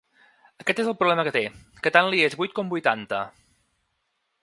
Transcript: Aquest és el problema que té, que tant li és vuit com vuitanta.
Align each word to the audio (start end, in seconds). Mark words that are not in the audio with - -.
Aquest 0.63 0.81
és 0.83 0.89
el 0.93 0.95
problema 1.01 1.27
que 1.27 1.35
té, 1.35 1.43
que 1.85 1.93
tant 1.99 2.11
li 2.15 2.25
és 2.31 2.39
vuit 2.43 2.59
com 2.61 2.75
vuitanta. 2.75 3.25